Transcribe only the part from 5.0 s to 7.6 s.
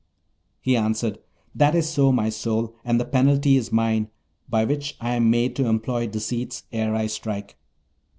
am made to employ deceits ere I strike.'